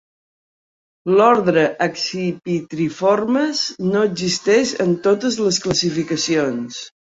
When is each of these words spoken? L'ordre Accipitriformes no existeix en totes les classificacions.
L'ordre 1.19 1.65
Accipitriformes 1.87 3.63
no 3.93 4.03
existeix 4.09 4.75
en 4.89 4.99
totes 5.07 5.41
les 5.45 5.63
classificacions. 5.69 6.85